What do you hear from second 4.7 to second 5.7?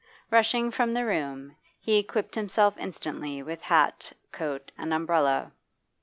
and umbrella.